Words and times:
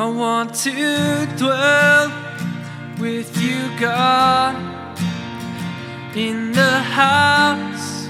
I 0.00 0.06
want 0.06 0.54
to 0.62 1.26
dwell 1.36 2.12
with 3.00 3.36
you, 3.42 3.58
God, 3.80 4.54
in 6.14 6.52
the 6.52 6.78
house 7.02 8.06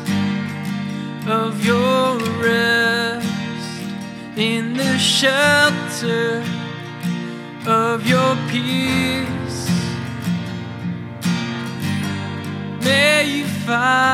of 1.26 1.64
your 1.64 2.18
rest, 2.44 3.26
in 4.36 4.74
the 4.74 4.98
shelter 4.98 6.44
of 7.66 8.06
your 8.06 8.36
peace. 8.50 9.70
May 12.84 13.38
you 13.38 13.46
find 13.64 14.07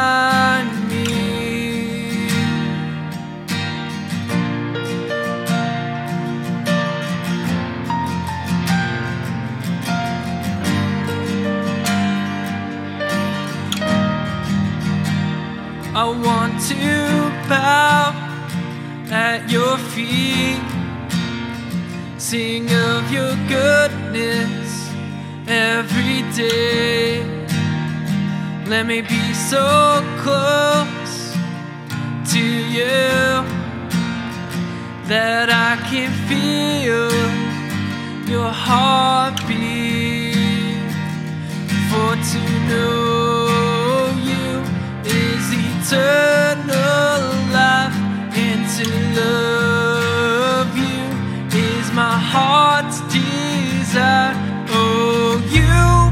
I 15.96 16.06
want 16.06 16.60
to 16.70 17.30
bow 17.48 18.10
at 19.12 19.48
your 19.48 19.78
feet, 19.78 20.58
sing 22.18 22.68
of 22.68 23.12
your 23.12 23.36
goodness 23.46 24.90
every 25.46 26.22
day. 26.34 27.22
Let 28.66 28.86
me 28.86 29.02
be 29.02 29.34
so 29.34 30.02
close 30.18 31.36
to 32.32 32.42
you 32.42 33.44
that 35.06 35.48
I 35.48 35.76
can 35.88 36.10
feel 36.26 37.08
your 38.28 38.50
heartbeat. 38.50 40.34
For 41.88 42.16
to 42.16 42.40
know 42.68 43.03
eternal 45.86 47.20
life, 47.52 47.94
and 48.44 48.64
to 48.74 48.86
love 49.20 50.70
you 50.78 51.04
is 51.58 51.92
my 51.92 52.16
heart's 52.18 53.00
desire. 53.12 54.34
Oh, 54.70 55.42
you, 55.56 56.10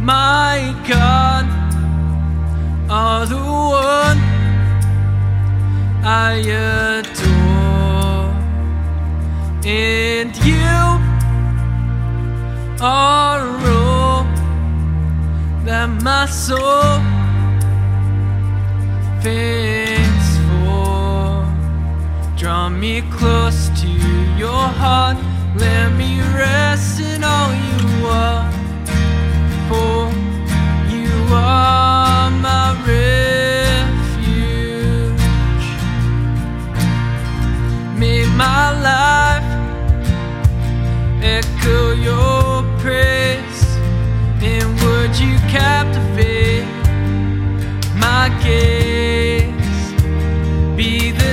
my 0.00 0.74
God, 0.86 1.46
are 2.88 3.26
the 3.26 3.36
one 3.36 4.20
I 6.04 6.34
adore, 6.94 8.32
and 9.66 10.36
you 10.46 10.70
are 12.80 13.42
all 13.66 14.24
that 15.64 15.88
my 16.00 16.26
soul 16.26 17.17
faints 19.22 20.38
for. 20.62 21.44
Draw 22.36 22.68
me 22.68 23.02
close 23.10 23.68
to 23.80 23.88
your 24.36 24.66
heart, 24.82 25.16
let 25.56 25.92
me 25.92 26.20
rest 26.20 27.00
in 27.00 27.24
all 27.24 27.52
you 27.52 28.06
are. 28.06 28.50
For 29.68 30.10
you 30.94 31.14
are 31.32 32.30
my 32.30 32.66
refuge. 32.86 34.06
May 37.98 38.24
my 38.36 38.64
life 38.90 39.48
echo 41.22 41.92
your 41.92 42.62
praise, 42.78 43.62
and 44.40 44.68
would 44.80 45.18
you 45.18 45.36
captivate 45.50 46.66
my 48.00 48.28
gaze? 48.42 48.87
Be 50.78 51.10
the 51.10 51.27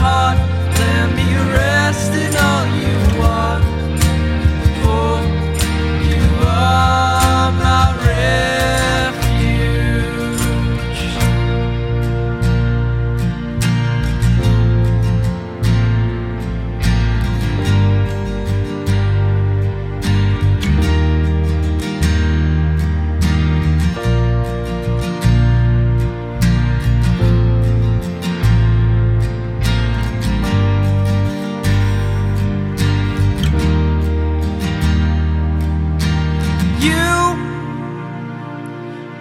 heart, 0.00 0.38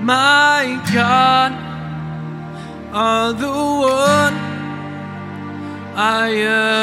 my 0.08 0.82
God, 0.94 1.52
are 2.94 3.34
the 3.34 3.52
one 3.52 4.38
I 5.96 6.30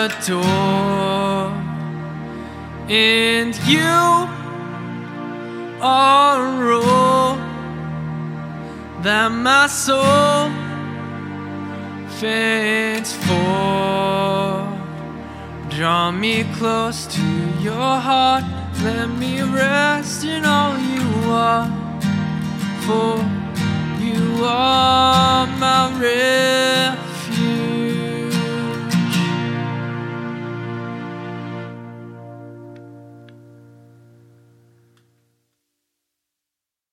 adore, 0.04 1.48
and 2.86 3.54
you 3.66 4.02
are 5.80 6.72
all 6.72 7.36
that 9.02 9.30
my 9.32 9.68
soul 9.68 10.50
faints 12.20 13.14
for. 13.24 14.68
Draw 15.70 16.10
me 16.10 16.44
close 16.58 17.06
to 17.06 17.26
your 17.62 17.96
heart, 18.08 18.44
let 18.82 19.08
me 19.08 19.40
rest 19.40 20.24
in 20.24 20.44
all 20.44 20.76
you 20.76 21.30
are 21.30 21.83
for 22.86 23.16
you 23.98 24.44
are 24.44 25.46
my 25.46 25.90
refuge. 25.98 27.03